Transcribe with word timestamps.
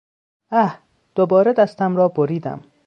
اه، 0.51 0.79
دوباره 1.15 1.53
دستم 1.53 1.95
را 1.95 2.07
بریدم! 2.07 2.61